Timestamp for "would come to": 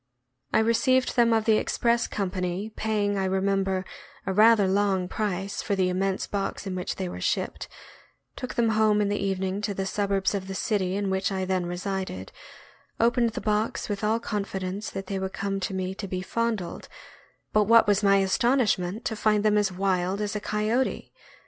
15.19-15.73